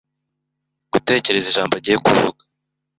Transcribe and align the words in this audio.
gutekereza 0.91 1.47
ijambo 1.49 1.73
agiye 1.75 1.97
kuvuga 2.05 2.41